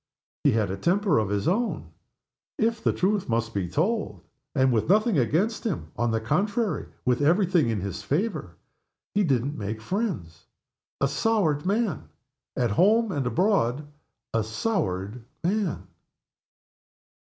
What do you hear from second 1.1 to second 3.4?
of his own, if the truth